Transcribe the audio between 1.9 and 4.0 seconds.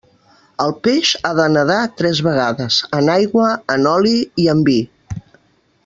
tres vegades: en aigua, en